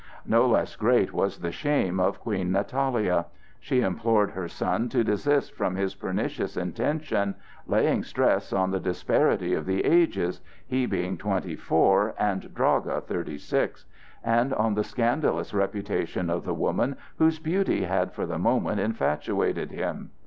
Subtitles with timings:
[0.25, 3.27] No less great was the shame of Queen Natalia.
[3.59, 7.35] She implored her son to desist from his pernicious intention,
[7.67, 13.85] laying stress on the disparity of the ages,—he being twenty four and Draga thirty six,
[14.23, 19.69] and on the scandalous reputation of the woman whose beauty had for the moment infatuated
[19.69, 20.09] him.